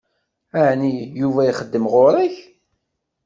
Ɛni 0.65 0.93
Yuba 1.19 1.41
ixeddem 1.49 1.85
ɣur-k? 1.93 2.35